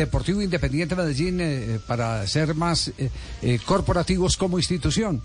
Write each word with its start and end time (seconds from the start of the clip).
Deportivo 0.00 0.42
Independiente 0.42 0.96
Medellín 0.96 1.40
eh, 1.40 1.78
para 1.86 2.26
ser 2.26 2.54
más 2.54 2.92
corporativos 3.64 4.36
como 4.36 4.58
institución. 4.58 5.22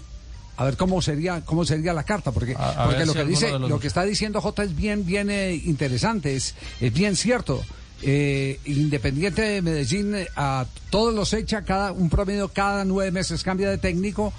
A 0.58 0.64
ver 0.64 0.78
cómo 0.78 1.02
sería 1.02 1.42
cómo 1.42 1.66
sería 1.66 1.94
la 1.94 2.04
carta, 2.04 2.32
porque, 2.32 2.56
porque 2.86 3.06
lo 3.06 3.14
que 3.14 3.26
dice, 3.26 3.60
lo 3.60 3.80
que 3.80 3.88
está 3.88 4.04
diciendo 4.04 4.40
J 4.40 4.64
es 4.64 4.76
bien 4.76 5.06
bien 5.06 5.30
interesante, 5.30 6.36
es, 6.36 6.56
es 6.80 6.94
bien 6.94 7.16
cierto. 7.16 7.64
Independiente 8.02 9.42
de 9.42 9.62
Medellín 9.62 10.16
a 10.36 10.66
todos 10.90 11.14
los 11.14 11.34
echa 11.34 11.64
cada 11.64 11.92
un 11.92 12.10
promedio 12.10 12.50
cada 12.50 12.86
nueve 12.86 13.12
meses 13.12 13.44
cambia 13.44 13.70
de 13.70 13.78
técnico 13.80 14.32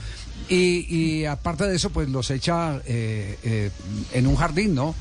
y, 0.49 1.25
aparte 1.25 1.65
de 1.65 1.77
eso 1.77 1.91
pues 1.91 2.09
los 2.09 2.31
echa 2.31 2.81
en 2.87 4.27
un 4.27 4.37
jardín 4.37 4.75
no 4.75 4.95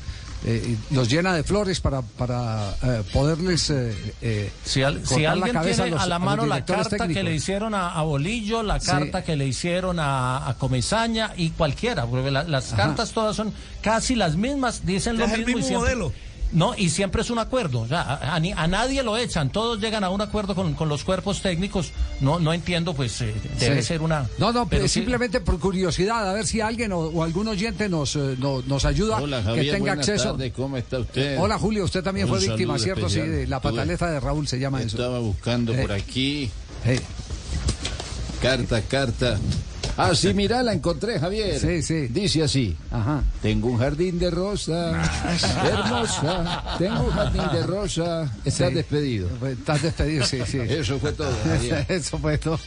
eh, 0.44 0.76
los 0.90 1.08
llena 1.08 1.34
de 1.34 1.42
flores 1.42 1.80
para, 1.80 2.02
para 2.02 2.74
eh, 2.82 3.02
poderles 3.12 3.70
eh, 3.70 4.52
si, 4.64 4.82
alguien 4.82 5.60
tiene 5.62 5.94
a, 5.96 6.06
la 6.06 6.18
mano 6.18 6.46
la 6.46 6.64
carta 6.64 7.08
que 7.08 7.22
le 7.22 7.34
hicieron 7.34 7.74
a, 7.74 8.00
Bolillo, 8.02 8.62
la 8.62 8.78
carta 8.78 9.24
que 9.24 9.36
le 9.36 9.46
hicieron 9.46 9.96
a, 9.98 10.54
Comesaña 10.58 11.32
y 11.36 11.50
cualquiera, 11.50 12.06
porque 12.06 12.30
las 12.30 12.72
cartas 12.72 13.12
todas 13.12 13.36
son 13.36 13.52
casi 13.82 14.14
las 14.14 14.36
mismas, 14.36 14.86
dicen 14.86 15.18
lo 15.18 15.26
mismo. 15.28 15.58
y 15.58 15.72
modelo. 15.72 16.12
No, 16.52 16.74
y 16.76 16.90
siempre 16.90 17.22
es 17.22 17.30
un 17.30 17.38
acuerdo. 17.38 17.86
a, 17.90 18.40
nadie 18.40 19.02
lo 19.02 19.16
echan, 19.16 19.50
todos 19.50 19.80
llegan 19.80 20.04
a 20.04 20.10
un 20.10 20.20
acuerdo 20.20 20.54
con, 20.54 20.88
los 20.88 21.04
cuerpos 21.04 21.42
técnicos. 21.42 21.90
No, 22.20 22.38
no 22.38 22.52
entiendo, 22.52 22.94
pues 22.94 23.20
eh, 23.20 23.34
debe 23.58 23.82
ser 23.82 24.02
una. 24.02 24.26
No, 24.38 24.52
no, 24.52 24.68
pero 24.68 24.88
simplemente 24.88 25.40
por 25.40 25.58
curiosidad, 25.58 26.28
a 26.28 26.32
ver 26.32 26.46
si 26.46 26.60
alguien 26.60 26.92
o, 26.92 27.22
algún 27.22 27.48
oyente 27.48 27.88
nos, 27.88 28.16
eh, 28.16 28.36
nos 28.38 28.84
ayuda, 28.84 29.20
Hola, 29.20 29.42
que 29.54 29.70
tenga 29.72 29.92
acceso. 29.92 30.32
Tarde, 30.32 30.52
¿Cómo 30.52 30.76
está 30.76 31.00
usted? 31.00 31.38
Hola, 31.38 31.58
Julio, 31.58 31.84
usted 31.84 32.02
también 32.02 32.28
fue 32.28 32.40
víctima, 32.40 32.78
¿cierto? 32.78 33.08
Sí, 33.08 33.20
de 33.20 33.46
la 33.46 33.60
pataleta 33.60 34.10
de 34.10 34.20
Raúl 34.20 34.46
se 34.46 34.58
llama 34.58 34.80
eso. 34.80 34.96
Estaba 34.96 35.18
buscando 35.18 35.74
por 35.74 35.90
eh. 35.90 35.94
aquí. 35.94 36.50
Carta, 38.40 38.82
carta. 38.82 39.38
Ah, 40.06 40.14
sí, 40.14 40.34
mira, 40.34 40.62
la 40.62 40.74
encontré, 40.74 41.18
Javier. 41.18 41.58
Sí, 41.58 41.82
sí. 41.82 42.08
Dice 42.08 42.42
así. 42.42 42.76
Ajá. 42.90 43.22
Tengo 43.40 43.68
un 43.68 43.78
jardín 43.78 44.18
de 44.18 44.30
rosa, 44.30 44.90
hermosa. 45.64 46.76
Tengo 46.78 47.04
un 47.04 47.10
jardín 47.12 47.42
de 47.52 47.62
rosa. 47.62 48.30
Estás 48.44 48.74
despedido. 48.74 49.28
Pues, 49.40 49.58
estás 49.58 49.82
despedido, 49.82 50.26
sí, 50.26 50.40
sí. 50.46 50.58
Eso 50.60 50.98
fue 50.98 51.12
todo. 51.12 51.32
Eso 51.88 52.18
fue 52.18 52.36
todo. 52.36 52.58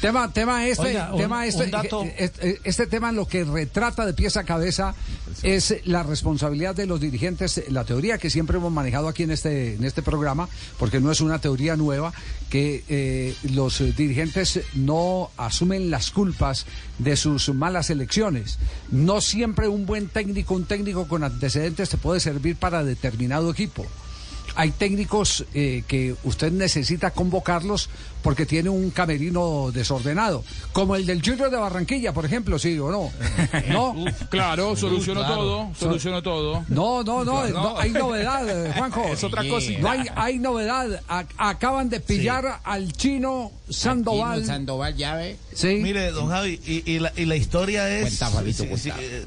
Tema, 0.00 0.32
tema 0.32 0.66
este, 0.66 0.96
tema 1.16 1.46
este, 1.46 1.70
este, 2.18 2.60
este, 2.62 2.86
tema 2.86 3.10
lo 3.10 3.26
que 3.26 3.44
retrata 3.44 4.06
de 4.06 4.14
pieza 4.14 4.40
a 4.40 4.44
cabeza 4.44 4.94
es 5.42 5.74
la 5.84 6.02
responsabilidad 6.02 6.74
de 6.74 6.86
los 6.86 7.00
dirigentes, 7.00 7.62
la 7.68 7.84
teoría 7.84 8.18
que 8.18 8.30
siempre 8.30 8.58
hemos 8.58 8.72
manejado 8.72 9.08
aquí 9.08 9.24
en 9.24 9.32
este, 9.32 9.74
en 9.74 9.84
este 9.84 10.02
programa, 10.02 10.48
porque 10.78 11.00
no 11.00 11.10
es 11.10 11.20
una 11.20 11.40
teoría 11.40 11.76
nueva, 11.76 12.12
que 12.50 12.84
eh, 12.88 13.34
los 13.52 13.78
dirigentes 13.96 14.60
no 14.74 15.30
asumen 15.36 15.90
las 15.90 16.10
culpas 16.10 16.66
de 16.98 17.16
sus 17.16 17.48
malas 17.54 17.90
elecciones. 17.90 18.58
No 18.90 19.20
siempre 19.20 19.68
un 19.68 19.86
buen 19.86 20.08
técnico, 20.08 20.54
un 20.54 20.64
técnico 20.64 21.08
con 21.08 21.24
antecedentes 21.24 21.90
te 21.90 21.96
puede 21.96 22.20
servir 22.20 22.56
para 22.56 22.84
determinado 22.84 23.50
equipo 23.50 23.86
hay 24.54 24.70
técnicos 24.70 25.44
eh, 25.54 25.84
que 25.86 26.14
usted 26.24 26.52
necesita 26.52 27.10
convocarlos 27.10 27.88
porque 28.22 28.46
tiene 28.46 28.70
un 28.70 28.90
camerino 28.90 29.70
desordenado, 29.72 30.44
como 30.72 30.94
el 30.96 31.06
del 31.06 31.22
Junior 31.22 31.50
de 31.50 31.56
Barranquilla, 31.56 32.12
por 32.12 32.24
ejemplo, 32.24 32.58
sí 32.58 32.78
o 32.78 32.90
no. 32.90 33.10
¿No? 33.68 34.04
claro, 34.30 34.76
solucionó 34.76 35.26
todo, 35.26 35.70
solucionó 35.78 36.22
todo. 36.22 36.64
No, 36.68 37.02
no, 37.02 37.24
no, 37.24 37.78
hay 37.78 37.90
novedad, 37.90 38.48
eh, 38.48 38.72
Juanjo. 38.76 39.04
Es 39.12 39.24
otra 39.24 39.46
cosa. 39.48 39.70
No 39.80 39.90
hay, 39.90 40.04
hay 40.14 40.38
novedad. 40.38 41.02
acaban 41.36 41.88
de 41.88 42.00
pillar 42.00 42.60
al 42.62 42.92
chino 42.92 43.50
Sandoval. 43.68 44.44
Sandoval 44.44 44.96
llave. 44.96 45.36
Sí. 45.54 45.80
Mire, 45.82 46.12
don 46.12 46.28
Javi, 46.28 46.60
y, 46.64 46.98
la, 46.98 47.12
y 47.16 47.24
la, 47.24 47.36
historia 47.36 47.90
es... 47.90 48.20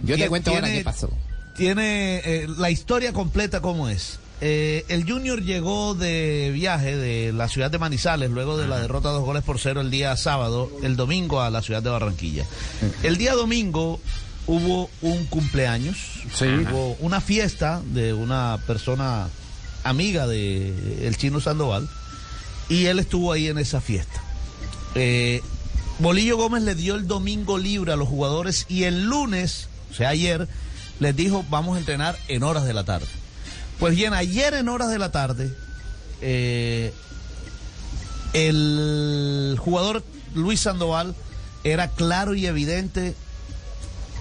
Yo 0.03 0.17
te 0.17 0.29
cuento 0.29 0.51
ahora 0.51 0.67
qué 0.67 0.83
pasó. 0.83 1.09
Tiene 1.57 2.21
eh, 2.25 2.47
la 2.57 2.69
historia 2.69 3.13
completa 3.13 3.61
cómo 3.61 3.87
es. 3.89 4.19
Eh, 4.41 4.85
el 4.89 5.09
Junior 5.09 5.41
llegó 5.41 5.95
de 5.95 6.51
viaje 6.53 6.97
de 6.97 7.31
la 7.31 7.47
ciudad 7.47 7.71
de 7.71 7.79
Manizales 7.79 8.29
luego 8.29 8.57
de 8.57 8.67
la 8.67 8.79
derrota 8.79 9.09
dos 9.09 9.23
goles 9.23 9.43
por 9.43 9.59
cero 9.59 9.81
el 9.81 9.89
día 9.89 10.15
sábado, 10.17 10.69
el 10.83 10.95
domingo 10.95 11.41
a 11.41 11.49
la 11.49 11.61
ciudad 11.61 11.81
de 11.81 11.89
Barranquilla. 11.89 12.45
El 13.03 13.17
día 13.17 13.33
domingo 13.33 13.99
hubo 14.47 14.89
un 15.01 15.25
cumpleaños, 15.25 15.97
hubo 16.41 16.97
una 16.99 17.21
fiesta 17.21 17.81
de 17.85 18.13
una 18.13 18.59
persona 18.67 19.29
amiga 19.83 20.27
de 20.27 21.07
el 21.07 21.15
chino 21.17 21.39
Sandoval 21.39 21.87
y 22.67 22.85
él 22.85 22.99
estuvo 22.99 23.31
ahí 23.31 23.47
en 23.47 23.57
esa 23.57 23.79
fiesta. 23.79 24.21
Eh, 24.95 25.41
Bolillo 25.99 26.35
Gómez 26.35 26.63
le 26.63 26.75
dio 26.75 26.95
el 26.95 27.07
domingo 27.07 27.57
libre 27.57 27.93
a 27.93 27.95
los 27.95 28.09
jugadores 28.09 28.65
y 28.67 28.83
el 28.83 29.05
lunes, 29.05 29.69
o 29.91 29.93
sea 29.93 30.09
ayer, 30.09 30.47
les 30.99 31.15
dijo 31.15 31.45
vamos 31.49 31.77
a 31.77 31.79
entrenar 31.79 32.17
en 32.27 32.43
horas 32.43 32.65
de 32.65 32.73
la 32.73 32.83
tarde. 32.83 33.07
Pues 33.79 33.95
bien, 33.95 34.13
ayer 34.13 34.53
en 34.53 34.69
horas 34.69 34.89
de 34.89 34.99
la 34.99 35.11
tarde, 35.11 35.53
eh, 36.21 36.93
el 38.33 39.57
jugador 39.59 40.03
Luis 40.33 40.61
Sandoval 40.61 41.15
era 41.63 41.89
claro 41.89 42.35
y 42.35 42.45
evidente 42.45 43.15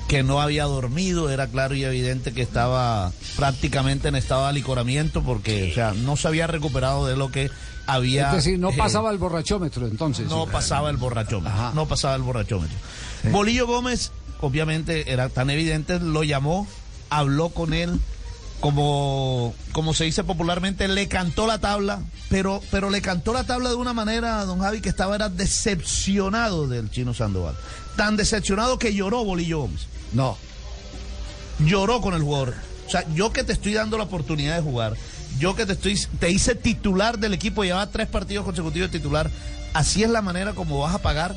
que 0.09 0.23
no 0.23 0.41
había 0.41 0.65
dormido, 0.65 1.31
era 1.31 1.47
claro 1.47 1.75
y 1.75 1.85
evidente 1.85 2.33
que 2.33 2.43
estaba 2.43 3.13
prácticamente 3.37 4.09
en 4.09 4.17
estado 4.17 4.43
de 4.43 4.49
alicoramiento 4.49 5.23
porque, 5.23 5.71
o 5.71 5.75
sea, 5.75 5.93
no 5.93 6.17
se 6.17 6.29
había 6.29 6.47
recuperado 6.47 7.07
de 7.07 7.17
lo 7.17 7.31
que 7.31 7.51
había... 7.87 8.29
Es 8.31 8.45
decir, 8.45 8.59
no 8.59 8.71
eh, 8.71 8.77
pasaba 8.77 9.11
el 9.11 9.19
borrachómetro 9.19 9.87
entonces. 9.87 10.29
No 10.29 10.47
pasaba 10.47 10.91
el 10.91 10.97
borrachómetro, 10.97 11.73
no 11.75 11.87
pasaba 11.87 12.15
el 12.17 12.23
borrachómetro. 12.23 12.77
Bolillo 13.31 13.67
Gómez, 13.67 14.13
obviamente 14.41 15.13
era 15.13 15.29
tan 15.31 15.49
evidente, 15.51 15.99
lo 15.99 16.23
llamó, 16.23 16.67
habló 17.09 17.49
con 17.49 17.73
él, 17.73 17.99
como, 18.61 19.55
como 19.73 19.95
se 19.95 20.05
dice 20.05 20.25
popularmente, 20.25 20.89
le 20.89 21.09
cantó 21.09 21.47
la 21.47 21.59
tabla, 21.59 22.01
pero, 22.31 22.63
pero 22.71 22.91
le 22.91 23.03
cantó 23.03 23.33
la 23.33 23.45
tabla 23.45 23.69
de 23.69 23.75
una 23.75 23.93
manera, 23.93 24.45
don 24.45 24.61
Javi, 24.61 24.81
que 24.81 24.89
estaba 24.89 25.15
era 25.15 25.29
decepcionado 25.29 26.67
del 26.67 26.91
chino 26.91 27.15
Sandoval. 27.15 27.57
Tan 27.97 28.17
decepcionado 28.17 28.79
que 28.79 28.95
lloró 28.95 29.25
Bolillo 29.25 29.61
Gómez. 29.61 29.87
No. 30.13 30.37
Lloró 31.59 32.01
con 32.01 32.15
el 32.15 32.23
jugador. 32.23 32.55
O 32.87 32.91
sea, 32.91 33.05
yo 33.15 33.33
que 33.33 33.45
te 33.45 33.53
estoy 33.53 33.75
dando 33.75 33.99
la 33.99 34.05
oportunidad 34.05 34.57
de 34.57 34.63
jugar, 34.63 34.97
yo 35.39 35.57
que 35.57 35.67
te 35.67 35.73
estoy, 35.73 35.99
te 36.19 36.31
hice 36.31 36.55
titular 36.55 37.19
del 37.19 37.35
equipo, 37.35 37.65
lleva 37.65 37.87
tres 37.91 38.09
partidos 38.09 38.45
consecutivos 38.45 38.91
de 38.91 38.99
titular, 38.99 39.31
así 39.73 40.03
es 40.03 40.11
la 40.11 40.23
manera 40.23 40.53
como 40.53 40.81
vas 40.81 40.95
a 40.95 41.03
pagar. 41.03 41.37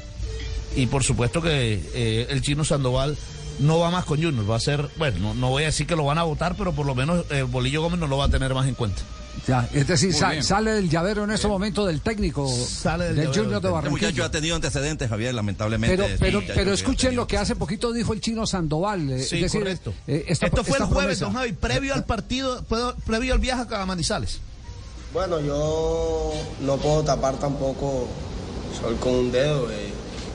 Y 0.75 0.87
por 0.87 1.03
supuesto 1.03 1.41
que 1.41 1.81
eh, 1.93 2.27
el 2.29 2.41
chino 2.41 2.63
Sandoval 2.63 3.17
no 3.59 3.79
va 3.79 3.91
más 3.91 4.05
con 4.05 4.21
Junior, 4.21 4.49
va 4.49 4.55
a 4.55 4.59
ser, 4.59 4.89
bueno, 4.97 5.33
no, 5.33 5.49
voy 5.49 5.63
a 5.63 5.67
decir 5.67 5.87
que 5.87 5.95
lo 5.95 6.05
van 6.05 6.17
a 6.17 6.23
votar, 6.23 6.55
pero 6.55 6.73
por 6.73 6.85
lo 6.85 6.95
menos 6.95 7.25
eh, 7.29 7.43
Bolillo 7.43 7.81
Gómez 7.81 7.99
no 7.99 8.07
lo 8.07 8.17
va 8.17 8.25
a 8.25 8.29
tener 8.29 8.53
más 8.53 8.67
en 8.67 8.75
cuenta. 8.75 9.01
Ya, 9.47 9.69
es 9.71 9.87
decir, 9.87 10.13
sale 10.13 10.71
del 10.71 10.89
llavero 10.89 11.23
en 11.23 11.31
este 11.31 11.47
momento 11.47 11.85
del 11.85 12.01
técnico 12.01 12.49
sale 12.49 13.13
del, 13.13 13.27
Junior 13.27 13.61
de 13.61 13.69
Barranquilla. 13.69 14.07
Este 14.07 14.13
muchacho 14.13 14.25
ha 14.25 14.31
tenido 14.31 14.55
antecedentes, 14.55 15.07
Javier, 15.07 15.33
lamentablemente. 15.33 15.95
Pero, 16.19 16.41
pero, 16.41 16.53
pero 16.53 16.73
escuchen 16.73 17.15
lo 17.15 17.27
que 17.27 17.37
hace 17.37 17.55
poquito 17.55 17.93
dijo 17.93 18.13
el 18.13 18.19
chino 18.19 18.47
Sandoval. 18.47 19.09
Eh, 19.11 19.23
sí, 19.23 19.45
correcto. 19.47 19.93
Eh, 20.07 20.25
Esto 20.27 20.63
fue 20.63 20.79
el 20.79 20.85
jueves, 20.85 21.19
don 21.19 21.33
Javi, 21.33 21.53
previo 21.53 21.93
al 21.93 22.03
partido, 22.03 22.65
previo 23.05 23.33
al 23.33 23.39
viaje 23.39 23.63
a 23.73 23.85
Manizales. 23.85 24.39
Bueno, 25.13 25.39
yo 25.39 26.33
no 26.61 26.77
puedo 26.77 27.03
tapar 27.03 27.37
tampoco 27.37 28.07
sol 28.81 28.97
con 28.99 29.13
un 29.13 29.31
dedo. 29.31 29.69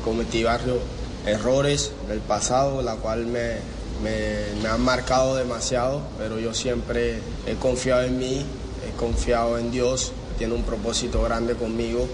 cometí 0.04 0.42
barrio 0.42 0.78
errores 1.26 1.92
del 2.08 2.20
pasado, 2.20 2.82
la 2.82 2.96
cual 2.96 3.26
me, 3.26 3.56
me, 4.02 4.68
han 4.68 4.80
marcado 4.80 5.36
demasiado, 5.36 6.02
pero 6.18 6.38
yo 6.38 6.54
siempre 6.54 7.18
he 7.46 7.54
confiado 7.54 8.02
en 8.02 8.18
mí, 8.18 8.44
he 8.86 8.96
confiado 8.98 9.58
en 9.58 9.70
Dios, 9.70 10.12
tiene 10.38 10.54
un 10.54 10.64
propósito 10.64 11.22
grande 11.22 11.54
conmigo, 11.54 12.06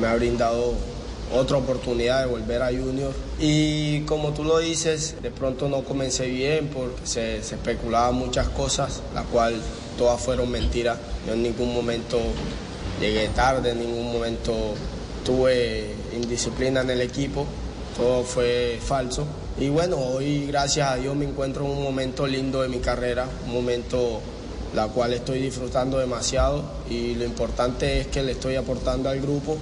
me 0.00 0.06
ha 0.06 0.14
brindado 0.14 0.74
otra 1.34 1.56
oportunidad 1.56 2.20
de 2.20 2.26
volver 2.26 2.62
a 2.62 2.68
Junior. 2.68 3.12
Y 3.40 4.02
como 4.02 4.32
tú 4.32 4.44
lo 4.44 4.58
dices, 4.58 5.16
de 5.22 5.30
pronto 5.30 5.68
no 5.68 5.82
comencé 5.82 6.26
bien 6.28 6.68
porque 6.68 7.04
se, 7.04 7.42
se 7.42 7.56
especulaban 7.56 8.14
muchas 8.14 8.48
cosas, 8.50 9.02
la 9.14 9.22
cual 9.22 9.60
todas 9.98 10.20
fueron 10.20 10.50
mentiras. 10.50 10.98
Yo 11.26 11.32
en 11.32 11.42
ningún 11.42 11.74
momento 11.74 12.18
llegué 13.00 13.28
tarde, 13.28 13.70
en 13.70 13.80
ningún 13.80 14.12
momento 14.12 14.54
tuve 15.24 15.92
indisciplina 16.14 16.82
en 16.82 16.90
el 16.90 17.00
equipo 17.00 17.46
todo 17.96 18.24
fue 18.24 18.78
falso. 18.80 19.26
Y 19.58 19.68
bueno, 19.68 19.96
hoy 19.96 20.46
gracias 20.46 20.88
a 20.88 20.96
Dios 20.96 21.16
me 21.16 21.24
encuentro 21.24 21.64
en 21.64 21.70
un 21.70 21.82
momento 21.82 22.26
lindo 22.26 22.62
de 22.62 22.68
mi 22.68 22.78
carrera, 22.78 23.26
un 23.46 23.54
momento 23.54 24.20
la 24.74 24.88
cual 24.88 25.14
estoy 25.14 25.40
disfrutando 25.40 25.98
demasiado 25.98 26.62
y 26.90 27.14
lo 27.14 27.24
importante 27.24 28.00
es 28.00 28.06
que 28.08 28.22
le 28.22 28.32
estoy 28.32 28.56
aportando 28.56 29.08
al 29.08 29.20
grupo, 29.20 29.56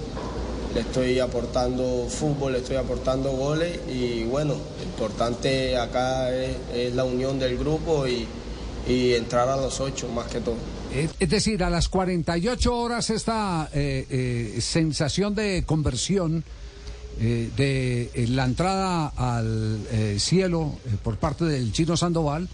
le 0.73 0.81
estoy 0.81 1.19
aportando 1.19 2.07
fútbol, 2.09 2.53
le 2.53 2.59
estoy 2.59 2.75
aportando 2.75 3.31
goles 3.31 3.79
y 3.89 4.23
bueno, 4.23 4.55
lo 4.77 4.83
importante 4.83 5.77
acá 5.77 6.35
es, 6.35 6.93
la 6.93 7.05
unión 7.05 7.39
del 7.39 7.57
grupo 7.57 8.05
y, 8.07 8.27
y 8.87 9.13
entrar 9.13 9.47
a 9.47 9.55
los 9.55 9.79
ocho 9.79 10.09
más 10.09 10.27
que 10.27 10.41
todo. 10.41 10.55
Es 11.19 11.29
decir, 11.29 11.63
a 11.63 11.69
las 11.69 11.89
48 11.89 12.75
horas 12.75 13.09
esta 13.09 13.69
eh, 13.73 14.05
eh, 14.09 14.61
sensación 14.61 15.35
de 15.35 15.63
conversión 15.65 16.43
eh, 17.19 17.49
de 17.55 18.27
la 18.29 18.45
entrada 18.45 19.07
al 19.15 19.79
cielo 20.19 20.73
por 21.03 21.17
parte 21.17 21.45
del 21.45 21.71
chino 21.71 21.95
Sandoval 21.97 22.47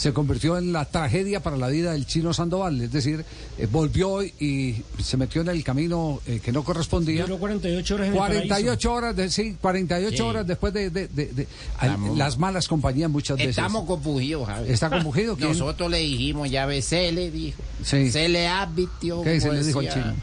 se 0.00 0.14
convirtió 0.14 0.56
en 0.56 0.72
la 0.72 0.86
tragedia 0.86 1.40
para 1.40 1.58
la 1.58 1.68
vida 1.68 1.92
del 1.92 2.06
chino 2.06 2.32
Sandoval. 2.32 2.80
Es 2.80 2.90
decir, 2.90 3.22
eh, 3.58 3.68
volvió 3.70 4.22
y 4.22 4.82
se 5.02 5.18
metió 5.18 5.42
en 5.42 5.48
el 5.48 5.62
camino 5.62 6.22
eh, 6.26 6.40
que 6.42 6.52
no 6.52 6.64
correspondía. 6.64 7.24
Duró 7.24 7.38
48 7.38 7.94
horas 7.96 8.08
en 8.08 8.14
48 8.14 8.92
horas, 8.94 9.14
de, 9.14 9.28
sí, 9.28 9.58
48 9.60 10.26
horas 10.26 10.46
después 10.46 10.72
de, 10.72 11.46
las 12.16 12.38
malas 12.38 12.66
compañías 12.66 13.10
muchas 13.10 13.36
veces. 13.36 13.58
Estamos 13.58 13.84
confundidos, 13.84 14.48
Javier. 14.48 14.72
¿Está 14.72 14.88
confundido? 14.88 15.36
Nosotros 15.38 15.90
le 15.90 15.98
dijimos, 15.98 16.50
ya 16.50 16.64
ves, 16.64 16.86
se 16.86 17.12
le 17.12 17.30
dijo. 17.30 17.62
Se 17.82 18.26
le 18.26 18.48
advirtió. 18.48 19.22
¿Qué 19.22 19.38
se 19.38 19.52
le 19.52 19.62
dijo 19.62 19.80
al 19.80 19.92
chino? 19.92 20.14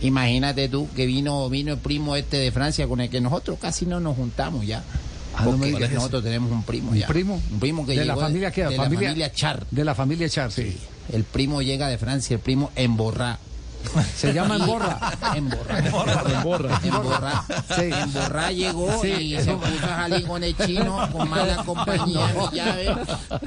Imagínate 0.00 0.68
tú 0.68 0.88
que 0.94 1.06
vino, 1.06 1.48
vino 1.48 1.72
el 1.72 1.78
primo 1.78 2.16
este 2.16 2.38
de 2.38 2.52
Francia 2.52 2.86
con 2.86 3.00
el 3.00 3.10
que 3.10 3.20
nosotros 3.20 3.58
casi 3.60 3.86
no 3.86 4.00
nos 4.00 4.16
juntamos 4.16 4.66
ya. 4.66 4.82
Ah, 5.34 5.44
nosotros 5.44 6.22
tenemos 6.22 6.50
un 6.50 6.62
primo 6.62 6.94
ya. 6.94 7.06
¿Un 7.06 7.12
primo? 7.12 7.42
Un 7.52 7.60
primo 7.60 7.86
que 7.86 7.96
¿De 7.96 8.04
la 8.04 8.16
familia 8.16 8.50
qué? 8.50 8.64
De 8.64 8.76
familia, 8.76 9.00
la 9.00 9.08
familia 9.08 9.32
Char. 9.32 9.66
De 9.70 9.84
la 9.84 9.94
familia 9.94 10.28
Char, 10.28 10.52
sí. 10.52 10.76
El 11.12 11.24
primo 11.24 11.62
llega 11.62 11.88
de 11.88 11.98
Francia, 11.98 12.34
el 12.34 12.40
primo 12.40 12.70
emborrá. 12.76 13.38
Se 14.16 14.32
llama 14.32 14.56
Emborra. 14.56 14.98
Emborra. 15.34 15.78
Emborra. 15.78 16.80
Emborra. 16.82 17.44
Sí. 17.76 17.90
Emborra 17.92 18.52
llegó 18.52 19.04
y 19.04 19.36
se 19.36 19.52
puso 19.52 19.84
a 19.84 19.96
salir 19.96 20.26
con 20.26 20.44
el 20.44 20.56
chino, 20.56 21.08
con 21.12 21.28
mala 21.28 21.64
compañía, 21.64 22.26
mi 22.34 22.56
llave. 22.56 22.96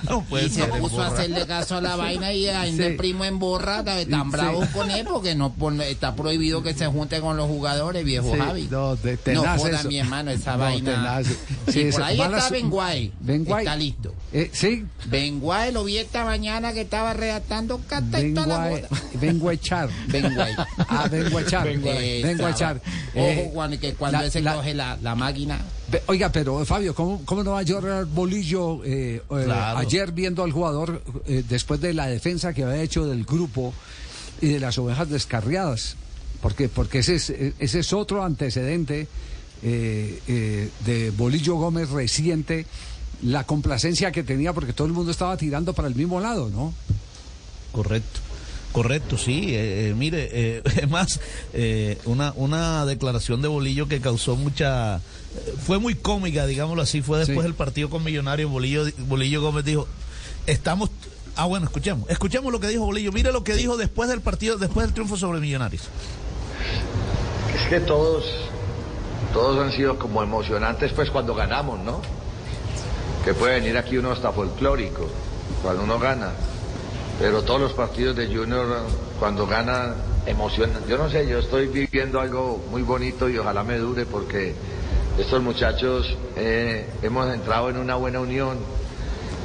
No 0.09 0.21
puede 0.23 0.47
y 0.47 0.49
se 0.49 0.65
puso 0.65 1.01
a 1.01 1.07
hacerle 1.07 1.45
caso 1.45 1.77
a 1.77 1.81
la 1.81 1.95
vaina 1.95 2.33
y 2.33 2.47
a 2.47 2.65
el 2.65 2.95
primo 2.95 3.25
Emborra 3.25 3.83
tan 3.83 4.31
bravo 4.31 4.63
con 4.73 4.89
él 4.91 5.05
porque 5.09 5.35
no 5.35 5.53
está 5.81 6.15
prohibido 6.15 6.63
que 6.63 6.73
se 6.73 6.87
junte 6.87 7.19
con 7.21 7.37
los 7.37 7.47
jugadores, 7.47 8.03
viejo 8.03 8.35
Javi. 8.37 8.67
No, 8.69 8.95
de, 8.95 9.17
no 9.33 9.43
joda 9.57 9.83
mi 9.83 9.99
hermano 9.99 10.31
esa 10.31 10.55
vaina. 10.55 11.21
Sí, 11.67 11.89
por 11.91 12.03
ahí 12.03 12.21
está 12.21 12.49
Benguay. 12.49 13.11
Benguay. 13.19 13.65
Está 13.65 13.75
listo. 13.75 14.13
Eh, 14.33 14.49
sí. 14.53 14.85
Benguay 15.05 15.71
lo 15.71 15.83
vi 15.83 15.97
esta 15.97 16.25
mañana 16.25 16.73
que 16.73 16.81
estaba 16.81 17.13
redactando 17.13 17.79
carta 17.87 18.19
y 18.19 18.33
toda 18.33 18.47
la 18.47 18.69
boda. 18.69 18.87
Benguay 19.21 19.57
Char. 19.57 19.89
Ah, 20.89 21.07
vengo 21.09 21.37
a 21.37 21.41
echar. 21.41 21.65
vengo 21.67 22.45
a 22.45 22.51
echar. 22.51 22.77
Ojo, 22.77 22.83
eh, 23.15 23.49
Juan, 23.53 23.77
que 23.77 23.93
cuando 23.93 24.29
se 24.29 24.43
coge 24.43 24.73
la, 24.73 24.97
la, 25.01 25.15
máquina. 25.15 25.59
Oiga, 26.07 26.31
pero 26.31 26.65
Fabio, 26.65 26.95
¿cómo, 26.95 27.21
cómo 27.25 27.43
no 27.43 27.51
va 27.51 27.59
a 27.59 27.63
llorar 27.63 28.05
Bolillo 28.05 28.83
eh, 28.83 29.21
eh, 29.29 29.53
ayer 29.75 30.11
viendo 30.11 30.43
al 30.43 30.51
jugador 30.51 31.03
después 31.47 31.79
de 31.79 31.93
la 31.93 32.07
defensa 32.07 32.53
que 32.53 32.63
había 32.63 32.81
hecho 32.81 33.05
del 33.05 33.23
grupo 33.23 33.73
y 34.41 34.47
de 34.47 34.59
las 34.59 34.77
ovejas 34.77 35.09
descarriadas? 35.09 35.95
Porque, 36.41 36.69
porque 36.69 36.99
ese, 36.99 37.15
es, 37.15 37.29
ese 37.29 37.79
es 37.79 37.93
otro 37.93 38.23
antecedente 38.23 39.07
de 39.61 41.13
Bolillo 41.15 41.55
Gómez 41.55 41.89
reciente, 41.91 42.65
la 43.21 43.43
complacencia 43.43 44.11
que 44.11 44.23
tenía 44.23 44.53
porque 44.53 44.73
todo 44.73 44.87
el 44.87 44.93
mundo 44.93 45.11
estaba 45.11 45.37
tirando 45.37 45.73
para 45.73 45.87
el 45.87 45.95
mismo 45.95 46.19
lado, 46.19 46.49
¿no? 46.49 46.73
Correcto. 47.71 48.30
Correcto, 48.71 49.17
sí. 49.17 49.53
Eh, 49.53 49.89
eh, 49.89 49.93
mire, 49.95 50.29
eh, 50.31 50.61
es 50.81 50.89
más, 50.89 51.19
una, 52.05 52.33
una 52.35 52.85
declaración 52.85 53.41
de 53.41 53.47
Bolillo 53.47 53.87
que 53.87 53.99
causó 54.01 54.35
mucha... 54.35 55.01
fue 55.65 55.79
muy 55.79 55.95
cómica, 55.95 56.45
digámoslo 56.45 56.81
así. 56.81 57.01
Fue 57.01 57.19
después 57.19 57.43
del 57.43 57.53
partido 57.53 57.89
con 57.89 58.03
Millonarios. 58.03 58.49
Bolillo, 58.49 58.85
Bolillo 58.99 59.41
Gómez 59.41 59.65
dijo, 59.65 59.87
estamos... 60.47 60.89
Ah, 61.35 61.45
bueno, 61.45 61.65
escuchemos. 61.65 62.09
Escuchemos 62.09 62.51
lo 62.51 62.59
que 62.59 62.67
dijo 62.67 62.85
Bolillo. 62.85 63.11
Mire 63.11 63.31
lo 63.31 63.43
que 63.43 63.55
dijo 63.55 63.77
después 63.77 64.09
del 64.09 64.21
partido, 64.21 64.57
después 64.57 64.85
del 64.85 64.93
triunfo 64.93 65.17
sobre 65.17 65.39
Millonarios. 65.39 65.83
Es 67.55 67.69
que 67.69 67.79
todos, 67.79 68.25
todos 69.33 69.63
han 69.63 69.71
sido 69.71 69.97
como 69.97 70.21
emocionantes 70.23 70.91
pues 70.93 71.09
cuando 71.09 71.33
ganamos, 71.35 71.79
¿no? 71.79 72.01
Que 73.23 73.33
puede 73.33 73.59
venir 73.59 73.77
aquí 73.77 73.97
uno 73.97 74.11
hasta 74.11 74.31
folclórico, 74.31 75.07
cuando 75.61 75.83
uno 75.83 75.99
gana 75.99 76.31
pero 77.21 77.43
todos 77.43 77.61
los 77.61 77.73
partidos 77.73 78.15
de 78.15 78.35
Junior 78.35 78.65
cuando 79.19 79.45
ganan 79.45 79.93
emocionan. 80.25 80.83
Yo 80.87 80.97
no 80.97 81.07
sé, 81.07 81.27
yo 81.27 81.37
estoy 81.37 81.67
viviendo 81.67 82.19
algo 82.19 82.59
muy 82.71 82.81
bonito 82.81 83.29
y 83.29 83.37
ojalá 83.37 83.63
me 83.63 83.77
dure 83.77 84.07
porque 84.07 84.55
estos 85.19 85.39
muchachos 85.43 86.17
eh, 86.35 86.87
hemos 87.03 87.31
entrado 87.31 87.69
en 87.69 87.77
una 87.77 87.95
buena 87.95 88.19
unión 88.19 88.57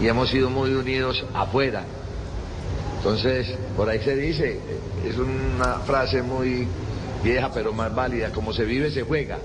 y 0.01 0.09
hemos 0.09 0.31
sido 0.31 0.49
muy 0.49 0.73
unidos 0.73 1.23
afuera. 1.35 1.85
Entonces, 2.97 3.47
por 3.77 3.91
ahí 3.91 4.01
se 4.01 4.17
dice, 4.17 4.59
es 5.07 5.19
una 5.19 5.81
frase 5.81 6.23
muy 6.23 6.67
vieja 7.23 7.51
pero 7.53 7.75
más 7.75 7.95
válida, 7.95 8.33
como 8.33 8.55
se 8.55 8.65
vive 8.65 8.91
se 8.91 9.03
juega 9.03 9.37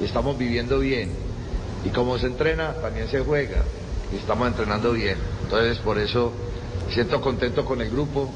y 0.00 0.04
estamos 0.04 0.36
viviendo 0.36 0.80
bien. 0.80 1.10
Y 1.84 1.90
como 1.90 2.18
se 2.18 2.26
entrena, 2.26 2.72
también 2.74 3.06
se 3.06 3.20
juega 3.20 3.62
y 4.12 4.16
estamos 4.16 4.48
entrenando 4.48 4.90
bien. 4.92 5.16
Entonces, 5.44 5.78
por 5.78 5.98
eso 5.98 6.32
siento 6.92 7.20
contento 7.20 7.64
con 7.64 7.80
el 7.80 7.90
grupo. 7.90 8.30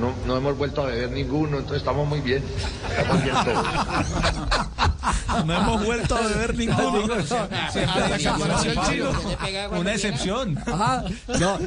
No, 0.00 0.14
no 0.26 0.36
hemos 0.36 0.56
vuelto 0.56 0.82
a 0.82 0.86
beber 0.86 1.10
ninguno, 1.10 1.58
entonces 1.58 1.78
estamos 1.78 2.08
muy 2.08 2.20
bien. 2.20 2.42
No 5.44 5.56
hemos 5.56 5.84
vuelto 5.84 6.16
a 6.16 6.26
beber 6.26 6.56
ninguno. 6.56 7.04
Una 9.78 9.92
excepción. 9.92 10.58
Ajá. 10.58 11.04
No, 11.40 11.58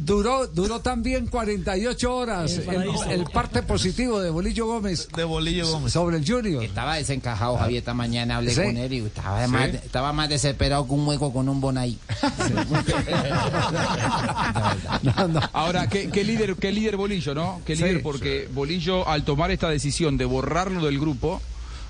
duró, 0.00 0.46
duró 0.46 0.80
también 0.80 1.26
48 1.26 2.14
horas 2.14 2.60
el, 3.08 3.24
parte 3.24 3.62
positivo 3.62 4.20
de 4.20 4.30
Bolillo 4.30 4.66
Gómez. 4.66 5.08
De 5.16 5.24
Bolillo 5.24 5.68
Gómez. 5.68 5.92
Sobre 5.92 6.18
el 6.18 6.26
Junior. 6.26 6.64
Estaba 6.64 6.96
desencajado, 6.96 7.56
Javier. 7.56 7.78
Esta 7.78 7.94
mañana 7.94 8.36
hablé 8.36 8.54
con 8.54 8.76
él 8.76 8.92
y 8.92 8.98
estaba, 8.98 9.46
más, 9.48 9.68
estaba 9.68 10.12
más 10.12 10.28
desesperado 10.28 10.86
que 10.86 10.92
un 10.92 11.06
hueco 11.06 11.32
con 11.32 11.48
un 11.48 11.60
bonai. 11.60 11.98
Ahora, 15.52 15.88
¿qué, 15.88 16.24
líder, 16.24 16.56
qué 16.56 16.72
líder 16.72 16.96
Bolillo, 16.96 17.34
¿no? 17.34 17.60
Qué 17.64 17.76
líder, 17.76 18.02
porque 18.02 18.48
Bolillo, 18.52 19.06
al 19.08 19.24
tomar 19.24 19.50
esta 19.50 19.68
decisión 19.68 20.16
de 20.16 20.24
borrarlo 20.24 20.86
del 20.86 20.98
grupo, 20.98 21.40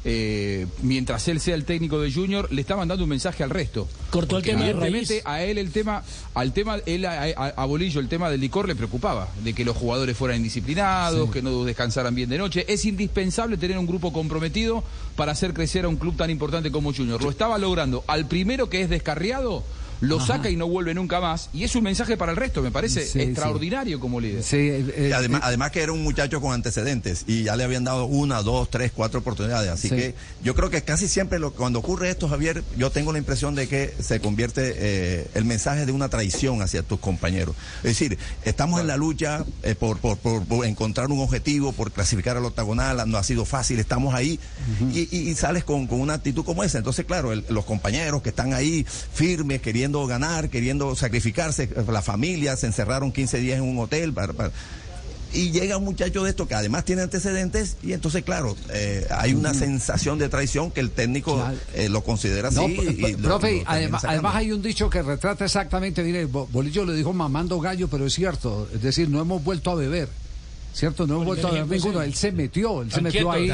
eh, 0.05 0.67
mientras 0.83 1.27
él 1.29 1.41
sea 1.41 1.55
el 1.55 1.65
técnico 1.65 1.99
de 2.01 2.12
Junior, 2.12 2.53
le 2.53 2.61
está 2.61 2.77
mandando 2.77 3.05
un 3.05 3.11
mensaje 3.11 3.43
al 3.43 3.51
resto. 3.51 3.89
Cortó 4.11 4.37
el 4.39 4.45
tema 4.45 4.65
de 4.65 5.23
a 5.25 5.43
él 5.43 5.59
el 5.59 5.71
tema, 5.71 6.03
al 6.35 6.53
tema, 6.53 6.79
él 6.85 7.06
a, 7.06 7.65
Bolillo 7.65 8.01
el 8.01 8.09
tema 8.09 8.29
del 8.31 8.41
licor 8.41 8.69
le 8.69 8.77
preocupaba, 8.77 9.29
de 9.43 9.55
que 9.55 9.65
los 9.65 9.77
jugadores 9.77 10.17
fueran 10.17 10.39
indisciplinados, 10.39 11.31
que 11.31 11.43
no 11.43 11.65
descansaran 11.65 12.15
bien 12.15 12.29
de 12.29 12.39
noche. 12.39 12.65
Es 12.69 12.85
indispensable 12.85 13.56
tener 13.56 13.79
un 13.79 13.87
grupo 13.87 14.12
comprometido 14.12 14.85
para 15.17 15.33
hacer 15.33 15.55
crecer 15.55 15.87
a 15.87 15.89
un 15.89 15.96
club 15.96 16.17
tan 16.17 16.31
importante 16.31 16.70
como 16.70 16.93
Junior. 16.93 17.23
Lo 17.23 17.31
estaba 17.31 17.56
logrando. 17.58 18.05
Al 18.06 18.27
primero 18.27 18.69
que 18.69 18.82
es 18.82 18.91
descarriado, 18.91 19.65
lo 20.01 20.20
saca 20.20 20.51
y 20.51 20.56
no 20.56 20.69
vuelve 20.69 20.94
nunca 20.94 21.20
más. 21.20 21.51
Y 21.53 21.65
es 21.65 21.74
un 21.74 21.84
mensaje 21.84 22.17
para 22.17 22.32
el 22.32 22.36
resto, 22.36 22.63
me 22.63 22.70
parece 22.70 23.03
extraordinario 23.22 24.01
como 24.01 24.20
líder. 24.20 24.44
Eh, 24.53 24.94
eh, 24.96 25.13
además, 25.15 25.41
eh, 25.41 25.44
además 25.46 25.70
que 25.70 25.82
era 25.82 25.93
un 25.93 26.03
muchacho 26.03 26.41
con 26.41 26.53
antecedentes 26.53 27.24
y 27.27 27.44
ya 27.44 27.56
le 27.56 27.65
habían 27.65 27.84
dado 27.84 28.06
una, 28.06 28.43
dos, 28.43 28.70
tres, 28.70 28.93
cuatro 28.94 29.20
oportunidades. 29.20 29.70
Así 29.70 29.89
que 29.89 30.15
yo 30.43 30.55
creo 30.55 30.70
que 30.70 30.82
casi 30.82 31.08
siempre 31.08 31.39
lo, 31.39 31.53
cuando 31.53 31.79
ocurre 31.79 32.10
esto, 32.10 32.29
Javier, 32.29 32.63
yo 32.77 32.91
tengo 32.91 33.13
la 33.13 33.19
impresión 33.19 33.55
de 33.55 33.69
que 33.69 33.94
se 34.01 34.20
convierte 34.20 35.29
el 35.34 35.44
mensaje 35.44 35.86
de 35.86 35.93
una 35.93 36.08
traición 36.08 36.63
hacia 36.63 36.82
tus 36.82 37.01
compañeros. 37.01 37.55
Es 37.79 37.98
decir, 37.98 38.19
estamos 38.44 38.81
en 38.81 38.86
la 38.86 38.96
lucha 38.96 39.44
por, 39.79 39.98
por, 39.98 40.67
encontrar 40.67 41.10
un 41.10 41.20
objetivo, 41.20 41.72
por 41.72 41.93
clasificar 41.93 42.36
al 42.36 42.44
octagonal, 42.44 43.03
no 43.06 43.19
ha 43.19 43.22
sido 43.22 43.44
fácil, 43.44 43.79
estamos 43.79 44.15
ahí 44.15 44.39
y, 44.93 45.34
sales 45.34 45.65
con, 45.65 45.86
una 45.91 46.15
actitud 46.15 46.44
como 46.44 46.65
esa. 46.65 46.79
Entonces, 46.79 47.05
claro, 47.05 47.34
los 47.34 47.65
compañeros 47.65 48.22
que 48.22 48.31
están 48.31 48.55
ahí 48.55 48.84
firmes, 48.84 49.60
queriendo 49.60 49.83
ganar, 49.93 50.50
queriendo 50.50 50.94
sacrificarse, 50.96 51.69
la 51.88 52.03
familia, 52.03 52.56
se 52.56 52.67
encerraron 52.67 53.12
15 53.12 53.38
días 53.38 53.58
en 53.58 53.64
un 53.64 53.79
hotel 53.79 54.14
y 55.34 55.50
llega 55.50 55.76
un 55.76 55.84
muchacho 55.84 56.22
de 56.22 56.31
esto 56.31 56.46
que 56.46 56.55
además 56.55 56.84
tiene 56.84 57.03
antecedentes 57.03 57.76
y 57.82 57.93
entonces 57.93 58.22
claro 58.22 58.56
eh, 58.72 59.06
hay 59.10 59.34
una 59.34 59.53
sensación 59.53 60.19
de 60.19 60.29
traición 60.29 60.70
que 60.70 60.81
el 60.81 60.91
técnico 60.91 61.44
eh, 61.74 61.88
lo 61.88 62.05
considera 62.05 62.48
así 62.48 62.64
y 62.64 63.17
profe 63.17 63.64
además, 63.67 64.05
además 64.05 64.36
hay 64.36 64.53
un 64.53 64.62
dicho 64.62 64.88
que 64.88 65.03
retrata 65.03 65.44
exactamente 65.44 66.05
mire 66.05 66.26
Bolillo 66.26 66.84
le 66.84 66.94
dijo 66.94 67.12
mamando 67.12 67.58
gallo 67.58 67.88
pero 67.88 68.06
es 68.06 68.14
cierto 68.14 68.69
es 68.72 68.81
decir 68.81 69.08
no 69.08 69.20
hemos 69.20 69.43
vuelto 69.43 69.72
a 69.72 69.74
beber 69.74 70.08
¿cierto? 70.74 71.06
No 71.06 71.14
hemos 71.14 71.26
vuelto 71.26 71.48
a 71.48 71.52
ver 71.52 71.66
ninguno. 71.66 72.02
Él 72.02 72.14
se 72.14 72.32
metió, 72.32 72.82
él 72.82 72.90
se 72.90 73.00
metió 73.00 73.31
ahí. 73.31 73.50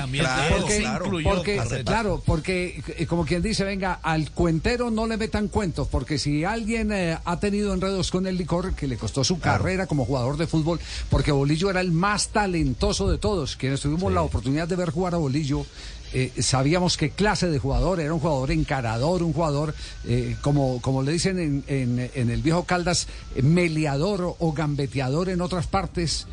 porque, 0.50 1.20
porque 1.22 1.84
claro, 1.84 2.22
porque 2.24 2.82
eh, 2.96 3.06
como 3.06 3.24
quien 3.24 3.42
dice, 3.42 3.64
venga, 3.64 4.00
al 4.02 4.30
cuentero 4.30 4.90
no 4.90 5.06
le 5.06 5.16
metan 5.16 5.48
cuentos, 5.48 5.86
porque 5.88 6.18
si 6.18 6.44
alguien 6.44 6.90
eh, 6.92 7.18
ha 7.24 7.38
tenido 7.38 7.74
enredos 7.74 8.10
con 8.10 8.26
el 8.26 8.36
licor, 8.36 8.74
que 8.74 8.88
le 8.88 8.96
costó 8.96 9.22
su 9.22 9.38
carrera 9.38 9.86
como 9.86 10.04
jugador 10.04 10.36
de 10.36 10.46
fútbol, 10.46 10.80
porque 11.10 11.30
Bolillo 11.30 11.70
era 11.70 11.80
el 11.80 11.92
más 11.92 12.28
talentoso 12.28 13.10
de 13.10 13.18
todos, 13.18 13.56
quienes 13.56 13.80
tuvimos 13.80 14.12
la 14.12 14.22
oportunidad 14.22 14.66
de 14.66 14.76
ver 14.76 14.90
jugar 14.90 15.14
a 15.14 15.18
Bolillo 15.18 15.66
eh, 16.12 16.32
sabíamos 16.40 16.96
qué 16.96 17.10
clase 17.10 17.48
de 17.48 17.58
jugador, 17.58 18.00
era 18.00 18.12
un 18.12 18.20
jugador 18.20 18.50
encarador, 18.50 19.22
un 19.22 19.32
jugador, 19.32 19.74
eh, 20.06 20.36
como, 20.42 20.80
como 20.80 21.02
le 21.02 21.12
dicen 21.12 21.38
en, 21.38 22.10
en, 22.14 22.30
el 22.30 22.42
viejo 22.42 22.64
Caldas, 22.64 23.06
meleador 23.40 24.36
o 24.38 24.52
gambeteador 24.52 25.28
en 25.28 25.40
otras 25.40 25.66
partes. 25.66 26.26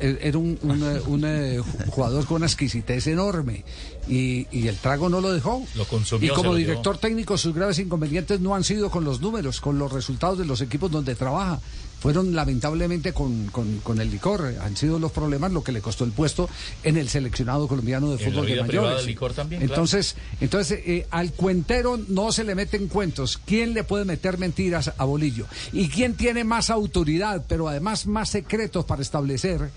era 0.00 0.38
un, 0.38 0.58
un, 0.62 1.62
jugador 1.90 2.26
con 2.26 2.36
una 2.36 2.46
exquisitez 2.46 3.06
enorme 3.06 3.64
y, 4.08 4.46
y, 4.50 4.66
el 4.66 4.76
trago 4.76 5.08
no 5.08 5.20
lo 5.20 5.32
dejó. 5.32 5.64
Lo 5.76 5.84
consumió, 5.84 6.32
y 6.32 6.34
como 6.34 6.54
director 6.54 6.98
técnico 6.98 7.38
sus 7.38 7.54
graves 7.54 7.78
inconvenientes 7.78 8.40
no 8.40 8.54
han 8.54 8.64
sido 8.64 8.90
con 8.90 9.04
los 9.04 9.20
números, 9.20 9.60
con 9.60 9.78
los 9.78 9.92
resultados 9.92 10.38
de 10.38 10.44
los 10.44 10.60
equipos 10.60 10.90
donde 10.90 11.14
trabaja 11.14 11.60
fueron 12.00 12.34
lamentablemente 12.34 13.12
con, 13.12 13.46
con, 13.46 14.00
el 14.00 14.10
licor. 14.10 14.54
Han 14.60 14.76
sido 14.76 14.98
los 14.98 15.12
problemas 15.12 15.52
lo 15.52 15.64
que 15.64 15.72
le 15.72 15.80
costó 15.80 16.04
el 16.04 16.12
puesto 16.12 16.48
en 16.82 16.96
el 16.96 17.08
seleccionado 17.08 17.66
colombiano 17.66 18.10
de 18.10 18.18
fútbol 18.18 18.46
de 18.46 18.60
mayores. 18.60 19.06
entonces, 19.50 20.16
entonces 20.40 20.80
eh, 20.84 21.06
al 21.10 21.32
cuentero 21.32 21.98
no 22.08 22.32
se 22.32 22.44
le 22.44 22.54
meten 22.54 22.88
cuentos. 22.88 23.40
¿Quién 23.44 23.74
le 23.74 23.84
puede 23.84 24.04
meter 24.04 24.38
mentiras 24.38 24.92
a 24.96 25.04
Bolillo? 25.04 25.46
¿Y 25.72 25.88
quién 25.88 26.14
tiene 26.14 26.44
más 26.44 26.70
autoridad, 26.70 27.44
pero 27.48 27.68
además 27.68 28.06
más 28.06 28.30
secretos 28.30 28.84
para 28.84 29.02
establecer 29.02 29.70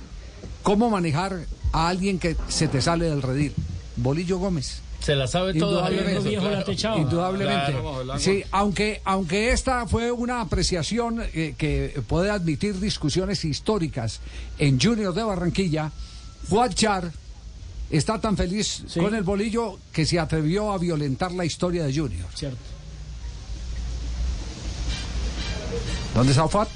cómo 0.63 0.89
manejar 0.89 1.45
a 1.71 1.87
alguien 1.87 2.19
que 2.19 2.35
se 2.47 2.67
te 2.67 2.81
sale 2.81 3.05
del 3.05 3.21
redil? 3.21 3.53
Bolillo 3.95 4.37
Gómez. 4.37 4.81
Se 5.01 5.15
la 5.15 5.27
sabe 5.27 5.53
todo. 5.53 5.83
Indudablemente. 6.97 7.75
sí, 8.19 8.43
aunque, 8.51 9.01
aunque 9.03 9.51
esta 9.51 9.87
fue 9.87 10.11
una 10.11 10.41
apreciación 10.41 11.21
eh, 11.33 11.55
que 11.57 12.01
puede 12.07 12.29
admitir 12.29 12.79
discusiones 12.79 13.43
históricas 13.43 14.21
en 14.57 14.79
Junior 14.79 15.13
de 15.13 15.23
Barranquilla, 15.23 15.91
Char 16.73 17.11
está 17.89 18.19
tan 18.19 18.37
feliz 18.37 18.83
con 18.95 19.15
el 19.15 19.23
bolillo 19.23 19.79
que 19.91 20.05
se 20.05 20.19
atrevió 20.19 20.71
a 20.71 20.77
violentar 20.77 21.31
la 21.31 21.45
historia 21.45 21.83
de 21.83 21.93
Junior. 21.93 22.27
Cierto. 22.33 22.57
¿Dónde 26.13 26.31
está 26.31 26.47
Fuad? 26.47 26.67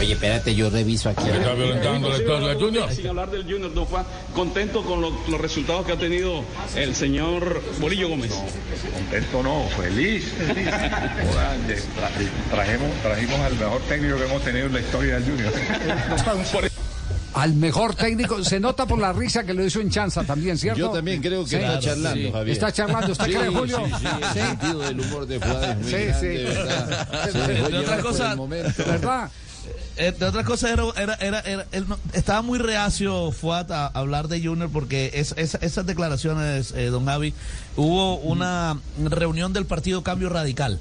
Oye, 0.00 0.14
espérate, 0.14 0.54
yo 0.54 0.70
reviso 0.70 1.10
aquí. 1.10 1.28
Está 1.28 1.52
violentando 1.52 2.08
la 2.08 2.16
historia 2.16 2.54
Junior. 2.54 2.90
Sin 2.90 3.06
hablar 3.08 3.30
del 3.30 3.42
Junior, 3.42 3.74
don 3.74 3.84
Juan, 3.84 4.06
contento 4.34 4.82
con 4.82 5.02
los, 5.02 5.12
resultados 5.38 5.84
que 5.84 5.92
ha 5.92 5.98
tenido 5.98 6.42
el 6.74 6.94
señor 6.94 7.62
Bolillo 7.78 8.08
Gómez. 8.08 8.32
contento 8.94 9.42
no, 9.42 9.68
feliz. 9.76 10.32
trajimos, 12.50 12.90
trajimos 13.02 13.40
al 13.40 13.54
mejor 13.58 13.80
técnico 13.82 14.16
que 14.16 14.24
hemos 14.24 14.42
tenido 14.42 14.66
en 14.66 14.72
la 14.72 14.80
historia 14.80 15.14
del 15.20 15.24
Junior. 15.24 15.52
al 17.34 17.54
mejor 17.54 17.94
técnico. 17.94 18.42
Se 18.42 18.58
nota 18.58 18.86
por 18.86 18.98
la 18.98 19.12
risa 19.12 19.44
que 19.44 19.52
lo 19.52 19.62
hizo 19.64 19.80
en 19.80 19.90
Chanza 19.90 20.24
también, 20.24 20.56
¿cierto? 20.56 20.80
Yo 20.80 20.90
también 20.90 21.20
creo 21.20 21.44
que 21.44 21.56
está 21.56 21.78
charlando, 21.78 22.32
Javier. 22.32 22.52
Está 22.52 22.72
charlando, 22.72 23.12
¿usted 23.12 23.24
cree, 23.26 23.48
Julio? 23.48 23.82
Sí, 23.84 23.92
sí, 24.00 24.06
el 24.22 24.46
sentido 24.46 24.80
del 24.80 25.00
humor 25.00 25.26
de 25.26 25.38
Juárez 25.38 25.76
muy 25.76 25.84
sí, 25.84 25.96
grande, 25.96 26.20
sí. 26.20 26.44
¿verdad? 26.44 27.30
Se 27.30 27.76
otra 27.76 27.98
cosa, 27.98 28.36
¿verdad? 28.86 29.30
Eh, 30.00 30.12
de 30.12 30.24
otras 30.24 30.46
cosas, 30.46 30.70
era, 30.70 31.14
era, 31.20 31.40
era, 31.40 31.66
estaba 32.14 32.40
muy 32.40 32.58
reacio 32.58 33.30
Fuat 33.32 33.70
a 33.70 33.86
hablar 33.88 34.28
de 34.28 34.42
Junior 34.42 34.70
porque 34.72 35.10
es, 35.12 35.34
esas 35.36 35.84
declaraciones, 35.84 36.72
eh, 36.72 36.86
don 36.86 37.04
Javi, 37.04 37.34
hubo 37.76 38.16
una 38.16 38.80
reunión 38.98 39.52
del 39.52 39.66
partido 39.66 40.02
Cambio 40.02 40.30
Radical. 40.30 40.80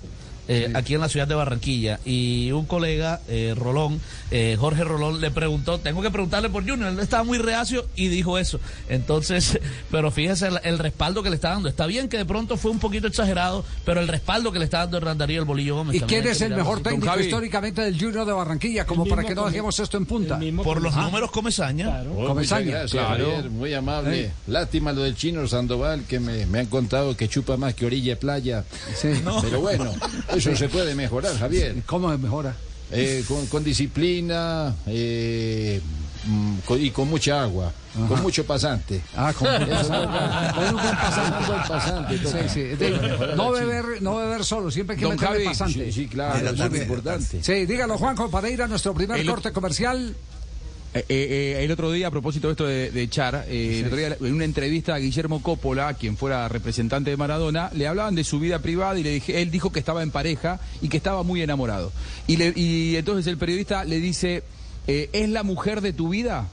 Eh, 0.51 0.71
aquí 0.73 0.95
en 0.95 1.01
la 1.01 1.09
ciudad 1.09 1.27
de 1.27 1.35
Barranquilla. 1.35 1.99
Y 2.05 2.51
un 2.51 2.65
colega, 2.65 3.21
eh, 3.27 3.53
Rolón, 3.55 4.01
eh, 4.31 4.57
Jorge 4.59 4.83
Rolón, 4.83 5.21
le 5.21 5.29
preguntó, 5.29 5.77
tengo 5.79 6.01
que 6.01 6.09
preguntarle 6.09 6.49
por 6.49 6.67
Junior, 6.67 6.91
él 6.91 6.99
estaba 6.99 7.23
muy 7.23 7.37
reacio 7.37 7.85
y 7.95 8.07
dijo 8.07 8.39
eso. 8.39 8.59
Entonces, 8.89 9.59
pero 9.91 10.09
fíjese 10.09 10.49
el, 10.63 10.79
respaldo 10.79 11.21
que 11.21 11.29
le 11.29 11.35
está 11.35 11.49
dando. 11.51 11.69
Está 11.69 11.85
bien 11.85 12.09
que 12.09 12.17
de 12.17 12.25
pronto 12.25 12.57
fue 12.57 12.71
un 12.71 12.79
poquito 12.79 13.05
exagerado, 13.05 13.63
pero 13.85 14.01
el 14.01 14.07
respaldo 14.07 14.51
que 14.51 14.57
le 14.57 14.65
está 14.65 14.79
dando 14.79 14.97
Hernandarío 14.97 15.39
el 15.39 15.45
Bolillo 15.45 15.75
Gómez. 15.75 15.97
¿Y 15.97 16.01
quién 16.01 16.25
es 16.25 16.41
el 16.41 16.55
mejor 16.55 16.81
técnico 16.81 17.19
históricamente 17.19 17.83
del 17.83 17.99
Junior 17.99 18.25
de 18.25 18.33
Barranquilla? 18.33 18.87
Como 18.87 19.05
para 19.05 19.23
que 19.23 19.35
no 19.35 19.45
dejemos 19.45 19.79
esto 19.79 19.97
en 19.97 20.07
punta. 20.07 20.39
Por 20.63 20.81
los 20.81 20.95
números 20.95 21.29
Comesaña. 21.29 21.85
Claro. 21.85 22.15
Oh, 22.17 22.25
Comesaña. 22.25 22.85
claro. 22.85 23.43
muy 23.51 23.71
amable. 23.75 24.31
Lástima 24.47 24.93
lo 24.93 25.03
del 25.03 25.15
chino 25.15 25.47
Sandoval, 25.47 26.05
que 26.05 26.19
me, 26.19 26.47
me, 26.47 26.59
han 26.59 26.65
contado 26.65 27.15
que 27.15 27.27
chupa 27.27 27.55
más 27.55 27.75
que 27.75 27.85
orilla 27.85 28.13
y 28.13 28.15
playa. 28.15 28.63
Sí. 28.95 29.09
Pero 29.43 29.61
bueno. 29.61 29.93
Eso 30.39 30.55
se 30.55 30.69
puede 30.69 30.95
mejorar, 30.95 31.37
Javier. 31.37 31.75
¿Cómo 31.85 32.11
se 32.11 32.17
mejora? 32.17 32.55
Eh, 32.91 33.23
con, 33.51 33.63
disciplina 33.63 34.75
eh, 34.87 35.79
mm, 36.25 36.57
y 36.79 36.89
con 36.89 37.07
mucha 37.07 37.43
agua, 37.43 37.71
con 38.07 38.19
mucho 38.23 38.43
pasante. 38.45 38.99
Ah, 39.15 39.31
con, 39.31 39.47
un 39.47 40.73
buen 40.73 40.95
pasante. 40.97 42.19
no, 43.35 43.51
beber, 43.51 44.01
no 44.01 44.15
beber 44.15 44.43
solo, 44.43 44.71
siempre 44.71 44.95
hay 44.95 45.01
que 45.01 45.07
meterle 45.07 45.45
pasante. 45.45 45.91
Sí, 45.91 46.07
claro, 46.07 46.49
es 46.49 46.69
muy 46.69 46.79
importante. 46.79 47.43
Sí, 47.43 47.65
dígalo, 47.67 47.97
Juanjo, 47.97 48.31
para 48.31 48.49
ir 48.49 48.63
a 48.63 48.67
nuestro 48.67 48.95
primer 48.95 49.23
corte 49.23 49.51
comercial. 49.51 50.15
Eh, 50.91 51.05
eh, 51.07 51.55
eh, 51.59 51.63
el 51.63 51.71
otro 51.71 51.91
día, 51.91 52.07
a 52.07 52.11
propósito 52.11 52.47
de 52.47 52.51
esto 52.53 52.65
de, 52.65 53.09
Char, 53.09 53.45
el 53.47 53.85
otro 53.85 53.97
día 53.97 54.17
en 54.19 54.33
una 54.33 54.45
entrevista 54.45 54.95
a 54.95 54.97
Guillermo 54.97 55.43
Coppola, 55.43 55.93
quien 55.93 56.17
fuera 56.17 56.47
representante 56.47 57.11
de 57.11 57.17
Maradona, 57.17 57.69
le 57.75 57.87
hablaban 57.87 58.15
de 58.15 58.23
su 58.23 58.39
vida 58.39 58.59
privada 58.59 58.97
y 58.97 59.03
le 59.03 59.11
dije, 59.11 59.41
él 59.41 59.51
dijo 59.51 59.71
que 59.71 59.79
estaba 59.79 60.01
en 60.01 60.09
pareja 60.09 60.59
y 60.81 60.89
que 60.89 60.97
estaba 60.97 61.21
muy 61.21 61.43
enamorado. 61.43 61.91
Y, 62.25 62.41
y 62.59 62.95
entonces 62.95 63.27
el 63.27 63.37
periodista 63.37 63.83
le 63.85 63.99
dice, 63.99 64.43
¿es 64.87 65.29
la 65.29 65.43
mujer 65.43 65.81
de 65.81 65.93
tu 65.93 66.09
vida? 66.09 66.47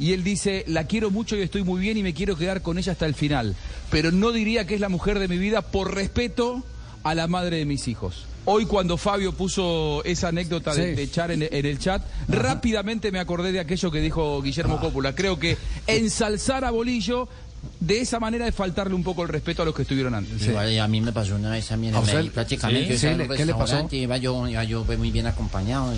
Y 0.00 0.12
él 0.12 0.24
dice, 0.24 0.64
la 0.66 0.84
quiero 0.84 1.10
mucho 1.10 1.36
y 1.36 1.42
estoy 1.42 1.62
muy 1.62 1.80
bien 1.80 1.96
y 1.96 2.02
me 2.02 2.14
quiero 2.14 2.36
quedar 2.36 2.62
con 2.62 2.78
ella 2.78 2.92
hasta 2.92 3.06
el 3.06 3.14
final. 3.14 3.54
Pero 3.90 4.10
no 4.10 4.32
diría 4.32 4.66
que 4.66 4.74
es 4.74 4.80
la 4.80 4.88
mujer 4.88 5.20
de 5.20 5.28
mi 5.28 5.38
vida 5.38 5.62
por 5.62 5.94
respeto 5.94 6.64
a 7.02 7.14
la 7.14 7.26
madre 7.26 7.58
de 7.58 7.64
mis 7.64 7.88
hijos. 7.88 8.26
Hoy 8.44 8.64
cuando 8.64 8.96
Fabio 8.96 9.32
puso 9.32 10.02
esa 10.04 10.28
anécdota 10.28 10.74
de, 10.74 11.02
echar 11.02 11.30
en, 11.30 11.42
el 11.42 11.78
chat, 11.78 12.02
rápidamente 12.28 13.12
me 13.12 13.18
acordé 13.18 13.52
de 13.52 13.60
aquello 13.60 13.90
que 13.90 14.00
dijo 14.00 14.40
Guillermo 14.40 14.76
ah. 14.78 14.80
Cópula. 14.80 15.14
Creo 15.14 15.38
que 15.38 15.58
ensalzar 15.86 16.64
a 16.64 16.70
Bolillo 16.70 17.28
de 17.80 18.00
esa 18.00 18.18
manera 18.20 18.46
es 18.46 18.54
faltarle 18.54 18.94
un 18.94 19.02
poco 19.02 19.22
el 19.22 19.28
respeto 19.28 19.62
a 19.62 19.64
los 19.64 19.74
que 19.74 19.82
estuvieron 19.82 20.14
antes. 20.14 20.48
a 20.48 20.88
mí 20.88 21.00
me 21.00 21.12
pasó 21.12 21.36
una 21.36 21.50
vez 21.50 21.70
a 21.72 21.76
mí 21.76 21.88
en 21.88 22.30
prácticamente. 22.30 22.96
¿Qué 23.36 23.44
le 23.44 23.54
pasó? 23.54 23.86
Iba 23.90 24.16
yo, 24.16 24.48
iba 24.48 24.64
yo 24.64 24.84
muy 24.96 25.10
bien 25.10 25.26
acompañado. 25.26 25.92